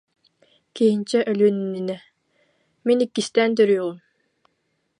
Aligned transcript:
Киһинчэ 0.75 1.19
өлүөн 1.31 1.55
иннинэ: 1.67 1.97
«Мин 2.85 2.99
иккистээн 3.05 3.51
төрүөҕүм» 3.57 3.97